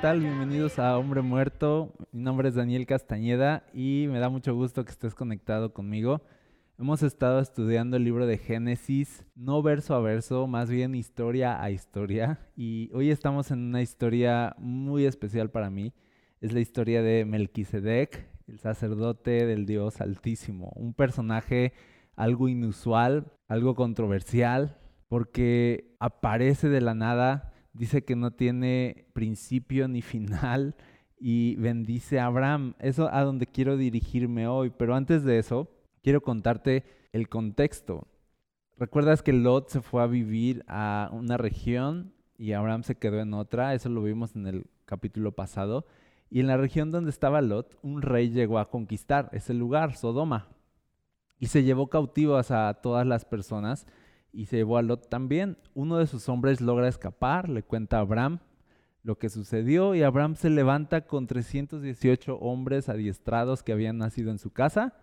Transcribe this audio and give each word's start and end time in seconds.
Tal? 0.00 0.20
Bienvenidos 0.20 0.78
a 0.78 0.98
Hombre 0.98 1.22
Muerto. 1.22 1.94
Mi 2.12 2.22
nombre 2.22 2.48
es 2.48 2.54
Daniel 2.54 2.86
Castañeda 2.86 3.64
y 3.72 4.06
me 4.10 4.18
da 4.18 4.28
mucho 4.28 4.54
gusto 4.54 4.84
que 4.84 4.90
estés 4.90 5.14
conectado 5.14 5.72
conmigo. 5.72 6.20
Hemos 6.78 7.02
estado 7.02 7.40
estudiando 7.40 7.96
el 7.96 8.04
libro 8.04 8.26
de 8.26 8.36
Génesis, 8.36 9.24
no 9.34 9.62
verso 9.62 9.94
a 9.94 10.00
verso, 10.00 10.46
más 10.46 10.68
bien 10.68 10.94
historia 10.94 11.62
a 11.62 11.70
historia. 11.70 12.38
Y 12.56 12.90
hoy 12.92 13.10
estamos 13.10 13.50
en 13.50 13.60
una 13.60 13.80
historia 13.80 14.54
muy 14.58 15.06
especial 15.06 15.50
para 15.50 15.70
mí. 15.70 15.94
Es 16.42 16.52
la 16.52 16.60
historia 16.60 17.00
de 17.00 17.24
Melquisedec, 17.24 18.28
el 18.48 18.58
sacerdote 18.58 19.46
del 19.46 19.64
Dios 19.64 20.02
Altísimo. 20.02 20.72
Un 20.76 20.92
personaje 20.92 21.72
algo 22.16 22.48
inusual, 22.48 23.32
algo 23.48 23.74
controversial, 23.74 24.76
porque 25.08 25.96
aparece 26.00 26.68
de 26.68 26.82
la 26.82 26.94
nada, 26.94 27.54
dice 27.76 28.04
que 28.04 28.16
no 28.16 28.32
tiene 28.32 29.06
principio 29.12 29.88
ni 29.88 30.02
final 30.02 30.74
y 31.18 31.56
bendice 31.56 32.18
a 32.18 32.26
Abraham. 32.26 32.74
Eso 32.78 33.08
a 33.12 33.22
donde 33.22 33.46
quiero 33.46 33.76
dirigirme 33.76 34.48
hoy, 34.48 34.70
pero 34.70 34.94
antes 34.94 35.24
de 35.24 35.38
eso, 35.38 35.70
quiero 36.02 36.22
contarte 36.22 36.84
el 37.12 37.28
contexto. 37.28 38.06
¿Recuerdas 38.78 39.22
que 39.22 39.32
Lot 39.32 39.68
se 39.68 39.80
fue 39.80 40.02
a 40.02 40.06
vivir 40.06 40.64
a 40.68 41.08
una 41.12 41.36
región 41.36 42.12
y 42.36 42.52
Abraham 42.52 42.82
se 42.82 42.96
quedó 42.96 43.20
en 43.20 43.32
otra? 43.32 43.74
Eso 43.74 43.88
lo 43.88 44.02
vimos 44.02 44.36
en 44.36 44.46
el 44.46 44.66
capítulo 44.84 45.32
pasado. 45.32 45.86
Y 46.28 46.40
en 46.40 46.46
la 46.46 46.56
región 46.56 46.90
donde 46.90 47.10
estaba 47.10 47.40
Lot, 47.40 47.78
un 47.82 48.02
rey 48.02 48.30
llegó 48.30 48.58
a 48.58 48.68
conquistar 48.70 49.30
ese 49.32 49.54
lugar, 49.54 49.96
Sodoma. 49.96 50.48
Y 51.38 51.46
se 51.46 51.62
llevó 51.62 51.88
cautivas 51.88 52.50
a 52.50 52.74
todas 52.74 53.06
las 53.06 53.24
personas 53.24 53.86
y 54.32 54.46
se 54.46 54.56
llevó 54.56 54.78
a 54.78 54.82
Lot 54.82 55.08
también. 55.08 55.56
Uno 55.74 55.98
de 55.98 56.06
sus 56.06 56.28
hombres 56.28 56.60
logra 56.60 56.88
escapar, 56.88 57.48
le 57.48 57.62
cuenta 57.62 57.98
a 57.98 58.00
Abraham 58.00 58.40
lo 59.06 59.18
que 59.18 59.28
sucedió 59.28 59.94
y 59.94 60.02
Abraham 60.02 60.34
se 60.34 60.50
levanta 60.50 61.06
con 61.06 61.28
318 61.28 62.38
hombres 62.38 62.88
adiestrados 62.88 63.62
que 63.62 63.70
habían 63.70 63.98
nacido 63.98 64.32
en 64.32 64.38
su 64.38 64.50
casa 64.50 64.94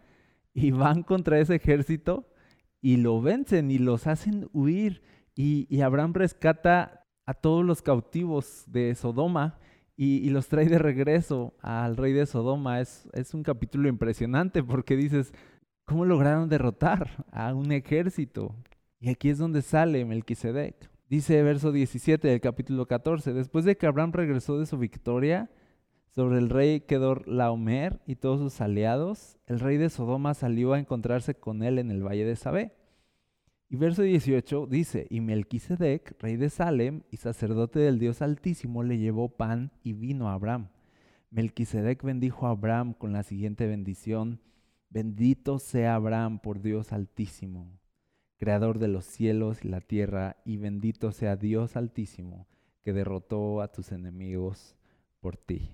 y 0.54 0.72
van 0.72 1.04
contra 1.04 1.40
ese 1.40 1.56
ejército 1.56 2.30
y 2.82 2.98
lo 2.98 3.22
vencen 3.22 3.72
y 3.72 3.78
los 3.78 4.06
hacen 4.08 4.50
huir. 4.52 5.02
Y, 5.36 5.68
y 5.74 5.82
Abraham 5.82 6.14
rescata 6.14 7.06
a 7.26 7.34
todos 7.34 7.64
los 7.64 7.82
cautivos 7.82 8.66
de 8.68 8.94
Sodoma 8.94 9.58
y, 9.96 10.30
los 10.32 10.50
trae 10.50 10.68
de 10.68 10.80
regreso 10.80 11.54
al 11.62 11.96
rey 11.96 12.12
de 12.12 12.26
Sodoma. 12.26 12.82
Es, 12.82 13.08
es 13.14 13.34
un 13.34 13.42
capítulo 13.42 13.88
impresionante 13.88 14.62
porque 14.64 14.98
dices, 14.98 15.34
¿cómo 15.86 16.04
lograron 16.04 16.50
derrotar 16.50 17.26
a 17.32 17.54
un 17.54 17.72
ejército? 17.72 18.54
Y 19.04 19.10
aquí 19.10 19.30
es 19.30 19.38
donde 19.38 19.62
sale 19.62 20.06
Melquisedec. 20.06 20.90
Dice 21.10 21.44
verso 21.44 21.74
17 21.74 22.26
del 22.26 22.40
capítulo 22.40 22.86
14, 22.86 23.34
después 23.34 23.66
de 23.66 23.76
que 23.76 23.86
Abraham 23.86 24.14
regresó 24.14 24.58
de 24.58 24.66
su 24.66 24.78
victoria 24.78 25.52
sobre 26.16 26.38
el 26.38 26.50
rey 26.50 26.80
Kedor 26.80 27.28
Laomer 27.28 28.00
y 28.08 28.16
todos 28.16 28.40
sus 28.40 28.62
aliados, 28.62 29.38
el 29.46 29.60
rey 29.60 29.76
de 29.76 29.90
Sodoma 29.90 30.34
salió 30.34 30.72
a 30.72 30.80
encontrarse 30.80 31.36
con 31.36 31.64
él 31.64 31.80
en 31.80 31.92
el 31.92 32.02
valle 32.02 32.24
de 32.24 32.38
Sabé. 32.38 32.72
Y 33.68 33.76
verso 33.76 34.04
18 34.04 34.68
dice, 34.68 35.06
y 35.10 35.20
Melquisedec, 35.20 36.16
rey 36.22 36.38
de 36.38 36.50
Salem 36.50 37.02
y 37.12 37.18
sacerdote 37.18 37.80
del 37.80 38.00
Dios 38.00 38.22
Altísimo, 38.22 38.84
le 38.84 39.00
llevó 39.00 39.36
pan 39.36 39.74
y 39.84 39.92
vino 39.92 40.30
a 40.30 40.34
Abraham. 40.36 40.70
Melquisedec 41.30 42.02
bendijo 42.04 42.48
a 42.48 42.52
Abraham 42.52 42.94
con 42.94 43.12
la 43.12 43.24
siguiente 43.24 43.68
bendición, 43.68 44.40
bendito 44.90 45.60
sea 45.60 45.96
Abraham 45.96 46.40
por 46.40 46.62
Dios 46.62 46.94
Altísimo, 46.94 47.83
creador 48.44 48.78
de 48.78 48.90
los 48.90 49.06
cielos 49.06 49.64
y 49.64 49.70
la 49.70 49.80
tierra, 49.80 50.36
y 50.44 50.58
bendito 50.58 51.14
sea 51.14 51.38
Dios 51.38 51.78
Altísimo, 51.78 52.46
que 52.82 52.92
derrotó 52.92 53.62
a 53.62 53.72
tus 53.72 53.94
enemigos 53.94 54.76
por 55.22 55.38
ti. 55.38 55.70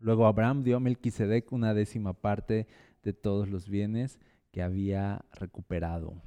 Luego 0.00 0.26
Abraham 0.26 0.64
dio 0.64 0.78
a 0.78 0.80
Melquisedec 0.80 1.52
una 1.52 1.72
décima 1.72 2.12
parte 2.12 2.66
de 3.04 3.12
todos 3.12 3.48
los 3.48 3.68
bienes 3.68 4.18
que 4.50 4.62
había 4.62 5.24
recuperado. 5.30 6.20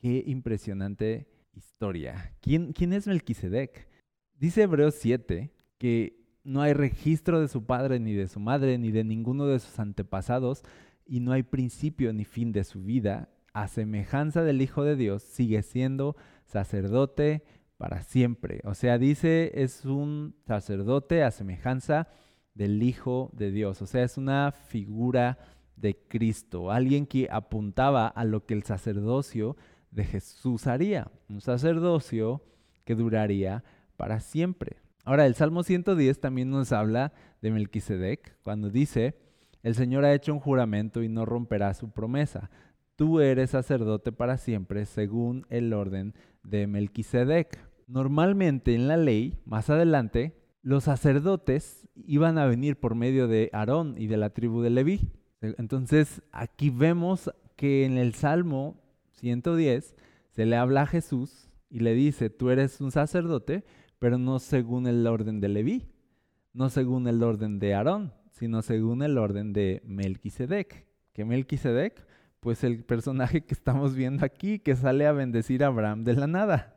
Qué 0.00 0.24
impresionante 0.26 1.28
historia. 1.52 2.34
¿Quién, 2.40 2.72
quién 2.72 2.92
es 2.94 3.06
Melquisedec? 3.06 3.88
Dice 4.34 4.62
Hebreos 4.62 4.96
7 4.96 5.54
que 5.78 6.20
no 6.42 6.62
hay 6.62 6.72
registro 6.72 7.40
de 7.40 7.46
su 7.46 7.64
padre 7.64 8.00
ni 8.00 8.12
de 8.12 8.26
su 8.26 8.40
madre 8.40 8.76
ni 8.76 8.90
de 8.90 9.04
ninguno 9.04 9.46
de 9.46 9.60
sus 9.60 9.78
antepasados 9.78 10.64
y 11.06 11.20
no 11.20 11.30
hay 11.30 11.44
principio 11.44 12.12
ni 12.12 12.24
fin 12.24 12.50
de 12.50 12.64
su 12.64 12.82
vida. 12.82 13.28
A 13.52 13.68
semejanza 13.68 14.42
del 14.42 14.62
Hijo 14.62 14.84
de 14.84 14.96
Dios, 14.96 15.22
sigue 15.22 15.62
siendo 15.62 16.16
sacerdote 16.46 17.44
para 17.76 18.02
siempre. 18.02 18.60
O 18.64 18.74
sea, 18.74 18.98
dice 18.98 19.50
es 19.54 19.84
un 19.84 20.36
sacerdote 20.46 21.22
a 21.22 21.30
semejanza 21.30 22.08
del 22.54 22.82
Hijo 22.82 23.30
de 23.32 23.50
Dios. 23.50 23.82
O 23.82 23.86
sea, 23.86 24.04
es 24.04 24.16
una 24.16 24.52
figura 24.52 25.38
de 25.76 25.98
Cristo, 26.08 26.70
alguien 26.70 27.06
que 27.06 27.28
apuntaba 27.30 28.06
a 28.06 28.24
lo 28.24 28.46
que 28.46 28.54
el 28.54 28.62
sacerdocio 28.62 29.56
de 29.90 30.04
Jesús 30.04 30.66
haría, 30.66 31.10
un 31.28 31.40
sacerdocio 31.40 32.42
que 32.84 32.94
duraría 32.94 33.64
para 33.96 34.20
siempre. 34.20 34.76
Ahora, 35.04 35.26
el 35.26 35.34
Salmo 35.34 35.64
110 35.64 36.20
también 36.20 36.50
nos 36.50 36.72
habla 36.72 37.12
de 37.40 37.50
Melquisedec 37.50 38.38
cuando 38.42 38.70
dice, 38.70 39.16
el 39.62 39.74
Señor 39.74 40.04
ha 40.04 40.14
hecho 40.14 40.32
un 40.32 40.40
juramento 40.40 41.02
y 41.02 41.08
no 41.08 41.24
romperá 41.24 41.74
su 41.74 41.90
promesa. 41.90 42.50
Tú 42.96 43.20
eres 43.20 43.50
sacerdote 43.50 44.12
para 44.12 44.36
siempre 44.36 44.86
según 44.86 45.46
el 45.48 45.72
orden 45.72 46.14
de 46.42 46.66
Melquisedec. 46.66 47.58
Normalmente 47.86 48.74
en 48.74 48.88
la 48.88 48.96
ley, 48.96 49.38
más 49.44 49.70
adelante, 49.70 50.36
los 50.62 50.84
sacerdotes 50.84 51.88
iban 51.94 52.38
a 52.38 52.46
venir 52.46 52.78
por 52.78 52.94
medio 52.94 53.28
de 53.28 53.50
Aarón 53.52 53.94
y 53.98 54.06
de 54.06 54.16
la 54.16 54.30
tribu 54.30 54.62
de 54.62 54.70
Leví. 54.70 55.10
Entonces, 55.40 56.22
aquí 56.30 56.70
vemos 56.70 57.30
que 57.56 57.84
en 57.84 57.98
el 57.98 58.14
Salmo 58.14 58.80
110 59.12 59.96
se 60.30 60.46
le 60.46 60.56
habla 60.56 60.82
a 60.82 60.86
Jesús 60.86 61.50
y 61.68 61.80
le 61.80 61.94
dice, 61.94 62.30
tú 62.30 62.50
eres 62.50 62.80
un 62.80 62.90
sacerdote, 62.90 63.64
pero 63.98 64.18
no 64.18 64.38
según 64.38 64.86
el 64.86 65.06
orden 65.06 65.40
de 65.40 65.48
Leví, 65.48 65.88
no 66.52 66.70
según 66.70 67.08
el 67.08 67.22
orden 67.22 67.58
de 67.58 67.74
Aarón, 67.74 68.12
sino 68.30 68.62
según 68.62 69.02
el 69.02 69.18
orden 69.18 69.52
de 69.52 69.82
Melquisedec. 69.84 70.86
Que 71.12 71.24
Melquisedec, 71.24 72.06
pues 72.42 72.64
el 72.64 72.82
personaje 72.82 73.44
que 73.44 73.54
estamos 73.54 73.94
viendo 73.94 74.26
aquí, 74.26 74.58
que 74.58 74.74
sale 74.74 75.06
a 75.06 75.12
bendecir 75.12 75.62
a 75.62 75.68
Abraham 75.68 76.02
de 76.02 76.14
la 76.14 76.26
nada, 76.26 76.76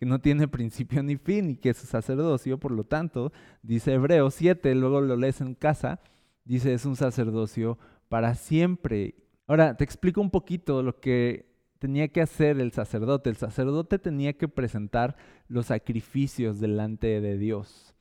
que 0.00 0.06
no 0.06 0.20
tiene 0.20 0.48
principio 0.48 1.04
ni 1.04 1.16
fin 1.16 1.50
y 1.50 1.56
que 1.56 1.70
es 1.70 1.76
sacerdocio, 1.76 2.58
por 2.58 2.72
lo 2.72 2.82
tanto, 2.82 3.32
dice 3.62 3.92
Hebreos 3.92 4.34
7, 4.34 4.74
luego 4.74 5.00
lo 5.00 5.14
lees 5.14 5.40
en 5.40 5.54
casa, 5.54 6.00
dice 6.44 6.74
es 6.74 6.84
un 6.84 6.96
sacerdocio 6.96 7.78
para 8.08 8.34
siempre. 8.34 9.14
Ahora, 9.46 9.76
te 9.76 9.84
explico 9.84 10.20
un 10.20 10.30
poquito 10.30 10.82
lo 10.82 10.98
que 10.98 11.46
tenía 11.78 12.08
que 12.08 12.20
hacer 12.20 12.58
el 12.58 12.72
sacerdote. 12.72 13.30
El 13.30 13.36
sacerdote 13.36 14.00
tenía 14.00 14.32
que 14.32 14.48
presentar 14.48 15.14
los 15.46 15.66
sacrificios 15.66 16.58
delante 16.58 17.20
de 17.20 17.38
Dios. 17.38 17.94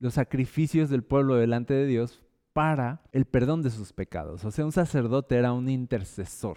Los 0.00 0.14
sacrificios 0.14 0.90
del 0.90 1.02
pueblo 1.02 1.36
delante 1.36 1.72
de 1.72 1.86
Dios 1.86 2.25
para 2.56 3.02
el 3.12 3.26
perdón 3.26 3.60
de 3.60 3.68
sus 3.68 3.92
pecados. 3.92 4.42
O 4.46 4.50
sea, 4.50 4.64
un 4.64 4.72
sacerdote 4.72 5.36
era 5.36 5.52
un 5.52 5.68
intercesor. 5.68 6.56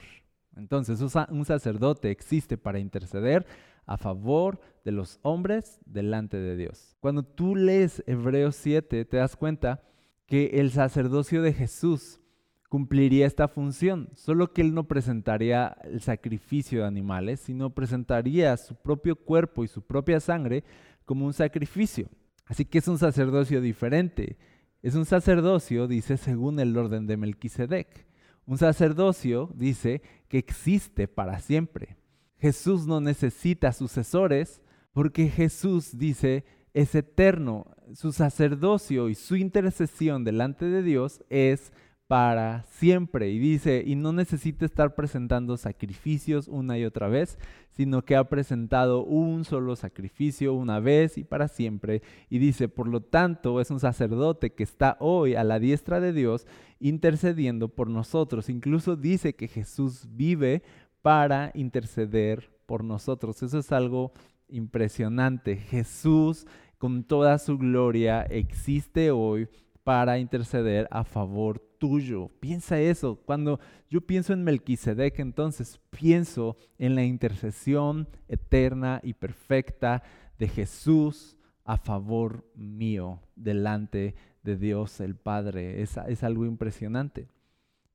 Entonces, 0.56 1.02
un 1.02 1.44
sacerdote 1.44 2.10
existe 2.10 2.58
para 2.58 2.80
interceder 2.80 3.46
a 3.86 3.98
favor 3.98 4.62
de 4.86 4.94
los 4.94 5.20
hombres 5.24 5.82
delante 5.86 6.38
de 6.38 6.56
Dios. 6.56 6.96
Cuando 7.02 7.24
tú 7.24 7.54
lees 7.54 8.02
Hebreos 8.08 8.56
7, 8.56 9.04
te 9.04 9.18
das 9.18 9.36
cuenta 9.36 9.84
que 10.26 10.52
el 10.62 10.72
sacerdocio 10.72 11.42
de 11.42 11.52
Jesús 11.52 12.22
cumpliría 12.70 13.28
esta 13.28 13.50
función, 13.50 14.08
solo 14.16 14.54
que 14.54 14.62
él 14.62 14.74
no 14.74 14.86
presentaría 14.86 15.76
el 15.84 16.00
sacrificio 16.00 16.80
de 16.80 16.88
animales, 16.88 17.42
sino 17.42 17.72
presentaría 17.72 18.56
su 18.56 18.74
propio 18.74 19.18
cuerpo 19.18 19.66
y 19.66 19.68
su 19.68 19.82
propia 19.82 20.22
sangre 20.22 20.64
como 21.04 21.26
un 21.26 21.34
sacrificio. 21.34 22.08
Así 22.46 22.64
que 22.64 22.78
es 22.78 22.88
un 22.88 23.00
sacerdocio 23.00 23.60
diferente. 23.60 24.38
Es 24.82 24.96
un 24.96 25.06
sacerdocio, 25.06 25.88
dice, 25.88 26.18
según 26.18 26.60
el 26.60 26.76
orden 26.78 27.06
de 27.06 27.18
Melquisedec. 27.18 28.08
Un 28.46 28.58
sacerdocio, 28.58 29.50
dice, 29.54 30.02
que 30.28 30.38
existe 30.38 31.08
para 31.08 31.40
siempre. 31.40 31.98
Jesús 32.38 32.88
no 32.88 33.02
necesita 33.02 33.74
sucesores 33.74 34.62
porque 34.94 35.28
Jesús, 35.28 35.98
dice, 35.98 36.46
es 36.74 36.96
eterno. 36.96 37.66
Su 37.94 38.14
sacerdocio 38.14 39.10
y 39.10 39.16
su 39.16 39.36
intercesión 39.36 40.24
delante 40.24 40.66
de 40.66 40.82
Dios 40.82 41.24
es 41.30 41.74
para 42.10 42.64
siempre. 42.64 43.30
Y 43.30 43.38
dice, 43.38 43.84
y 43.86 43.94
no 43.94 44.12
necesita 44.12 44.66
estar 44.66 44.96
presentando 44.96 45.58
sacrificios 45.58 46.48
una 46.48 46.76
y 46.76 46.84
otra 46.84 47.08
vez, 47.08 47.38
sino 47.70 48.04
que 48.04 48.16
ha 48.16 48.28
presentado 48.28 49.04
un 49.04 49.46
solo 49.46 49.76
sacrificio 49.76 50.56
una 50.56 50.80
vez 50.80 51.20
y 51.20 51.24
para 51.24 51.48
siempre. 51.48 52.02
Y 52.28 52.40
dice, 52.40 52.68
por 52.68 52.88
lo 52.88 53.02
tanto, 53.02 53.62
es 53.62 53.70
un 53.70 53.80
sacerdote 53.80 54.54
que 54.56 54.64
está 54.64 54.98
hoy 55.00 55.36
a 55.36 55.44
la 55.44 55.60
diestra 55.60 56.00
de 56.00 56.12
Dios 56.12 56.48
intercediendo 56.80 57.70
por 57.70 57.92
nosotros. 57.92 58.50
Incluso 58.50 58.96
dice 58.96 59.36
que 59.36 59.48
Jesús 59.48 60.08
vive 60.10 60.64
para 61.04 61.52
interceder 61.54 62.50
por 62.66 62.84
nosotros. 62.84 63.44
Eso 63.44 63.60
es 63.60 63.72
algo 63.72 64.14
impresionante. 64.48 65.58
Jesús 65.58 66.48
con 66.80 67.04
toda 67.04 67.38
su 67.38 67.60
gloria 67.60 68.24
existe 68.24 69.12
hoy 69.12 69.48
para 69.84 70.18
interceder 70.18 70.88
a 70.90 71.04
favor 71.04 71.69
tuyo. 71.80 72.30
Piensa 72.40 72.80
eso. 72.80 73.16
Cuando 73.26 73.60
yo 73.90 74.02
pienso 74.02 74.34
en 74.34 74.44
Melquisedec, 74.44 75.20
entonces 75.20 75.80
pienso 75.90 76.58
en 76.78 76.96
la 76.96 77.04
intercesión 77.04 78.08
eterna 78.28 79.00
y 79.04 79.14
perfecta 79.14 80.04
de 80.38 80.48
Jesús 80.48 81.36
a 81.64 81.78
favor 81.78 82.46
mío 82.56 83.22
delante 83.36 84.16
de 84.44 84.58
Dios 84.58 85.00
el 85.00 85.16
Padre. 85.16 85.82
Es, 85.82 85.98
es 86.08 86.24
algo 86.24 86.46
impresionante. 86.46 87.28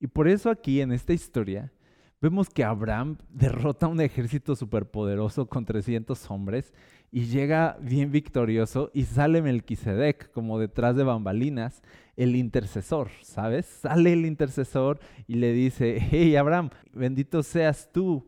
Y 0.01 0.07
por 0.07 0.29
eso 0.29 0.51
aquí 0.51 0.81
en 0.81 0.93
esta 0.93 1.13
historia 1.13 1.73
vemos 2.21 2.49
que 2.49 2.65
Abraham 2.65 3.19
derrota 3.31 3.87
un 3.87 4.01
ejército 4.01 4.57
superpoderoso 4.57 5.47
con 5.47 5.65
300 5.65 6.31
hombres 6.31 6.73
y 7.11 7.27
llega 7.27 7.79
bien 7.81 8.11
victorioso 8.11 8.91
y 8.93 9.05
sale 9.05 9.41
Melquisedec 9.41 10.33
como 10.33 10.59
detrás 10.59 10.97
de 10.97 11.05
bambalinas, 11.05 11.83
el 12.17 12.37
intercesor, 12.37 13.11
¿sabes? 13.23 13.67
Sale 13.67 14.13
el 14.13 14.27
intercesor 14.27 15.01
y 15.27 15.35
le 15.35 15.53
dice, 15.53 15.99
hey 16.01 16.37
Abraham, 16.37 16.71
bendito 16.93 17.43
seas 17.43 17.91
tú. 17.93 18.25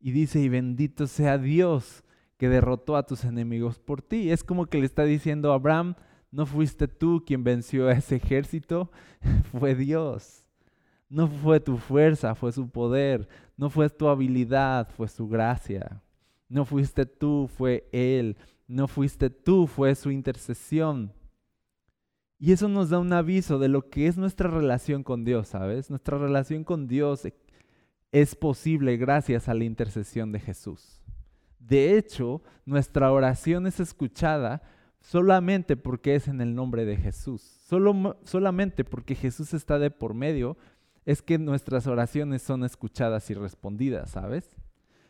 Y 0.00 0.12
dice, 0.12 0.40
y 0.40 0.48
bendito 0.48 1.06
sea 1.06 1.38
Dios 1.38 2.04
que 2.36 2.48
derrotó 2.48 2.96
a 2.96 3.06
tus 3.06 3.24
enemigos 3.24 3.78
por 3.78 4.02
ti. 4.02 4.30
Es 4.30 4.44
como 4.44 4.66
que 4.66 4.78
le 4.78 4.86
está 4.86 5.04
diciendo, 5.04 5.52
Abraham, 5.52 5.94
no 6.30 6.46
fuiste 6.46 6.86
tú 6.88 7.24
quien 7.26 7.44
venció 7.44 7.88
a 7.88 7.92
ese 7.92 8.16
ejército, 8.16 8.90
fue 9.58 9.74
Dios. 9.74 10.44
No 11.08 11.28
fue 11.28 11.60
tu 11.60 11.78
fuerza, 11.78 12.34
fue 12.34 12.52
su 12.52 12.68
poder. 12.68 13.28
No 13.56 13.70
fue 13.70 13.88
tu 13.88 14.08
habilidad, 14.08 14.88
fue 14.90 15.08
su 15.08 15.28
gracia. 15.28 16.02
No 16.48 16.64
fuiste 16.64 17.06
tú, 17.06 17.48
fue 17.48 17.88
Él. 17.92 18.36
No 18.66 18.88
fuiste 18.88 19.30
tú, 19.30 19.66
fue 19.66 19.94
su 19.94 20.10
intercesión. 20.10 21.12
Y 22.38 22.52
eso 22.52 22.68
nos 22.68 22.90
da 22.90 22.98
un 22.98 23.12
aviso 23.12 23.58
de 23.58 23.68
lo 23.68 23.88
que 23.88 24.06
es 24.06 24.18
nuestra 24.18 24.50
relación 24.50 25.02
con 25.02 25.24
Dios, 25.24 25.48
¿sabes? 25.48 25.88
Nuestra 25.88 26.18
relación 26.18 26.64
con 26.64 26.86
Dios 26.86 27.26
es 28.12 28.34
posible 28.34 28.96
gracias 28.96 29.48
a 29.48 29.54
la 29.54 29.64
intercesión 29.64 30.32
de 30.32 30.40
Jesús. 30.40 31.02
De 31.58 31.96
hecho, 31.96 32.42
nuestra 32.64 33.10
oración 33.10 33.66
es 33.66 33.80
escuchada 33.80 34.62
solamente 35.00 35.76
porque 35.76 36.14
es 36.14 36.28
en 36.28 36.40
el 36.40 36.54
nombre 36.54 36.84
de 36.84 36.96
Jesús. 36.96 37.40
Solo, 37.42 38.18
solamente 38.24 38.84
porque 38.84 39.14
Jesús 39.14 39.54
está 39.54 39.78
de 39.78 39.90
por 39.90 40.14
medio 40.14 40.56
es 41.04 41.22
que 41.22 41.38
nuestras 41.38 41.86
oraciones 41.86 42.42
son 42.42 42.64
escuchadas 42.64 43.30
y 43.30 43.34
respondidas, 43.34 44.10
¿sabes? 44.10 44.56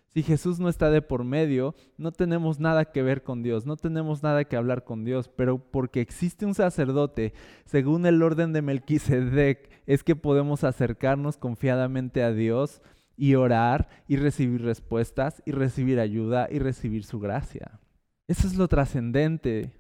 Si 0.08 0.22
Jesús 0.22 0.58
no 0.58 0.68
está 0.68 0.90
de 0.90 1.02
por 1.02 1.24
medio, 1.24 1.74
no 1.98 2.10
tenemos 2.10 2.58
nada 2.58 2.86
que 2.86 3.02
ver 3.02 3.22
con 3.22 3.42
Dios, 3.42 3.66
no 3.66 3.76
tenemos 3.76 4.22
nada 4.22 4.44
que 4.44 4.56
hablar 4.56 4.84
con 4.84 5.04
Dios, 5.04 5.28
pero 5.28 5.58
porque 5.58 6.00
existe 6.00 6.46
un 6.46 6.54
sacerdote, 6.54 7.34
según 7.64 8.06
el 8.06 8.22
orden 8.22 8.52
de 8.52 8.62
Melquisedec, 8.62 9.70
es 9.86 10.02
que 10.02 10.16
podemos 10.16 10.64
acercarnos 10.64 11.36
confiadamente 11.36 12.22
a 12.22 12.32
Dios 12.32 12.80
y 13.16 13.34
orar 13.34 13.88
y 14.08 14.16
recibir 14.16 14.62
respuestas 14.62 15.42
y 15.44 15.52
recibir 15.52 16.00
ayuda 16.00 16.48
y 16.50 16.58
recibir 16.58 17.04
su 17.04 17.20
gracia. 17.20 17.80
Eso 18.28 18.46
es 18.46 18.56
lo 18.56 18.68
trascendente 18.68 19.72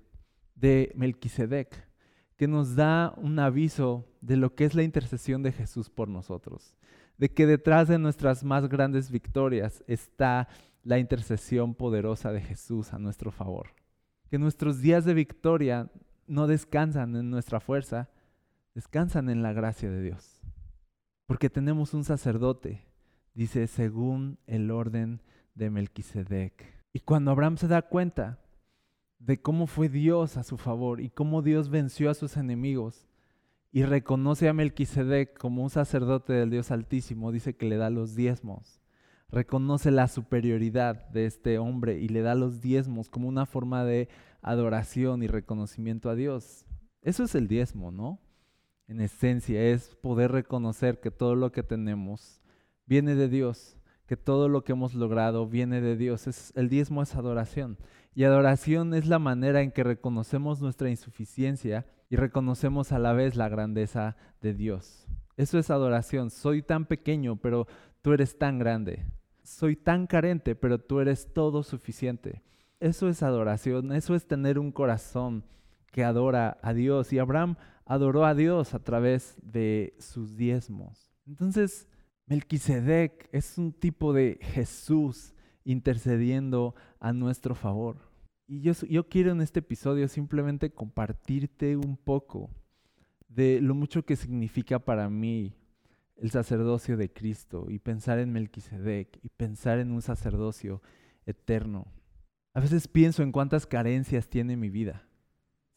de 0.54 0.92
Melquisedec 0.94 1.86
que 2.36 2.48
nos 2.48 2.76
da 2.76 3.14
un 3.16 3.38
aviso 3.38 4.06
de 4.20 4.36
lo 4.36 4.54
que 4.54 4.64
es 4.64 4.74
la 4.74 4.82
intercesión 4.82 5.42
de 5.42 5.52
Jesús 5.52 5.88
por 5.88 6.08
nosotros, 6.08 6.76
de 7.18 7.30
que 7.30 7.46
detrás 7.46 7.88
de 7.88 7.98
nuestras 7.98 8.44
más 8.44 8.68
grandes 8.68 9.10
victorias 9.10 9.82
está 9.86 10.48
la 10.82 10.98
intercesión 10.98 11.74
poderosa 11.74 12.32
de 12.32 12.40
Jesús 12.40 12.92
a 12.92 12.98
nuestro 12.98 13.30
favor. 13.30 13.68
Que 14.30 14.38
nuestros 14.38 14.80
días 14.80 15.04
de 15.04 15.14
victoria 15.14 15.90
no 16.26 16.46
descansan 16.46 17.16
en 17.16 17.30
nuestra 17.30 17.60
fuerza, 17.60 18.08
descansan 18.74 19.28
en 19.30 19.42
la 19.42 19.52
gracia 19.52 19.90
de 19.90 20.02
Dios. 20.02 20.40
Porque 21.26 21.50
tenemos 21.50 21.94
un 21.94 22.04
sacerdote, 22.04 22.82
dice, 23.34 23.66
según 23.66 24.38
el 24.46 24.70
orden 24.70 25.22
de 25.54 25.70
Melquisedec. 25.70 26.76
Y 26.92 27.00
cuando 27.00 27.30
Abraham 27.30 27.56
se 27.56 27.68
da 27.68 27.82
cuenta 27.82 28.38
de 29.18 29.40
cómo 29.40 29.66
fue 29.66 29.88
Dios 29.88 30.36
a 30.36 30.42
su 30.42 30.56
favor 30.56 31.00
y 31.00 31.10
cómo 31.10 31.42
Dios 31.42 31.68
venció 31.68 32.10
a 32.10 32.14
sus 32.14 32.36
enemigos 32.36 33.05
y 33.76 33.84
reconoce 33.84 34.48
a 34.48 34.54
Melquisedec 34.54 35.36
como 35.36 35.62
un 35.62 35.68
sacerdote 35.68 36.32
del 36.32 36.48
Dios 36.48 36.70
Altísimo, 36.70 37.30
dice 37.30 37.56
que 37.56 37.66
le 37.66 37.76
da 37.76 37.90
los 37.90 38.14
diezmos. 38.14 38.80
Reconoce 39.28 39.90
la 39.90 40.08
superioridad 40.08 41.10
de 41.10 41.26
este 41.26 41.58
hombre 41.58 41.98
y 42.00 42.08
le 42.08 42.22
da 42.22 42.34
los 42.34 42.62
diezmos 42.62 43.10
como 43.10 43.28
una 43.28 43.44
forma 43.44 43.84
de 43.84 44.08
adoración 44.40 45.22
y 45.22 45.26
reconocimiento 45.26 46.08
a 46.08 46.14
Dios. 46.14 46.64
Eso 47.02 47.22
es 47.22 47.34
el 47.34 47.48
diezmo, 47.48 47.90
¿no? 47.90 48.18
En 48.88 49.02
esencia 49.02 49.62
es 49.62 49.94
poder 49.96 50.32
reconocer 50.32 50.98
que 50.98 51.10
todo 51.10 51.34
lo 51.34 51.52
que 51.52 51.62
tenemos 51.62 52.40
viene 52.86 53.14
de 53.14 53.28
Dios, 53.28 53.76
que 54.06 54.16
todo 54.16 54.48
lo 54.48 54.64
que 54.64 54.72
hemos 54.72 54.94
logrado 54.94 55.46
viene 55.46 55.82
de 55.82 55.98
Dios. 55.98 56.50
El 56.54 56.70
diezmo 56.70 57.02
es 57.02 57.14
adoración. 57.14 57.76
Y 58.14 58.24
adoración 58.24 58.94
es 58.94 59.06
la 59.06 59.18
manera 59.18 59.60
en 59.60 59.70
que 59.70 59.84
reconocemos 59.84 60.62
nuestra 60.62 60.88
insuficiencia 60.88 61.84
y 62.08 62.16
reconocemos 62.16 62.92
a 62.92 62.98
la 62.98 63.12
vez 63.12 63.36
la 63.36 63.48
grandeza 63.48 64.16
de 64.40 64.54
Dios. 64.54 65.06
Eso 65.36 65.58
es 65.58 65.70
adoración. 65.70 66.30
Soy 66.30 66.62
tan 66.62 66.86
pequeño, 66.86 67.36
pero 67.36 67.66
tú 68.02 68.12
eres 68.12 68.38
tan 68.38 68.58
grande. 68.58 69.04
Soy 69.42 69.76
tan 69.76 70.06
carente, 70.06 70.54
pero 70.54 70.78
tú 70.78 71.00
eres 71.00 71.32
todo 71.32 71.62
suficiente. 71.62 72.42
Eso 72.80 73.08
es 73.08 73.22
adoración. 73.22 73.92
Eso 73.92 74.14
es 74.14 74.26
tener 74.26 74.58
un 74.58 74.72
corazón 74.72 75.44
que 75.92 76.04
adora 76.04 76.58
a 76.62 76.72
Dios. 76.72 77.12
Y 77.12 77.18
Abraham 77.18 77.56
adoró 77.84 78.24
a 78.24 78.34
Dios 78.34 78.74
a 78.74 78.78
través 78.78 79.36
de 79.42 79.94
sus 79.98 80.36
diezmos. 80.36 81.12
Entonces, 81.26 81.88
Melquisedec 82.26 83.28
es 83.32 83.58
un 83.58 83.72
tipo 83.72 84.12
de 84.12 84.38
Jesús 84.40 85.34
intercediendo 85.64 86.74
a 86.98 87.12
nuestro 87.12 87.54
favor. 87.54 87.98
Y 88.46 88.60
yo, 88.60 88.72
yo 88.88 89.08
quiero 89.08 89.32
en 89.32 89.40
este 89.40 89.60
episodio 89.60 90.06
simplemente 90.08 90.70
compartirte 90.70 91.76
un 91.76 91.96
poco 91.96 92.50
de 93.28 93.60
lo 93.60 93.74
mucho 93.74 94.04
que 94.04 94.16
significa 94.16 94.78
para 94.78 95.10
mí 95.10 95.54
el 96.16 96.30
sacerdocio 96.30 96.96
de 96.96 97.12
Cristo 97.12 97.66
y 97.68 97.78
pensar 97.78 98.18
en 98.18 98.32
Melquisedec 98.32 99.18
y 99.22 99.28
pensar 99.28 99.78
en 99.78 99.92
un 99.92 100.00
sacerdocio 100.00 100.80
eterno. 101.26 101.86
A 102.54 102.60
veces 102.60 102.88
pienso 102.88 103.22
en 103.22 103.32
cuántas 103.32 103.66
carencias 103.66 104.28
tiene 104.28 104.56
mi 104.56 104.70
vida, 104.70 105.06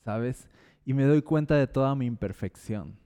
¿sabes? 0.05 0.47
Y 0.85 0.93
me 0.93 1.03
doy 1.03 1.21
cuenta 1.21 1.55
de 1.55 1.67
toda 1.67 1.93
mi 1.95 2.05
imperfección. 2.05 2.97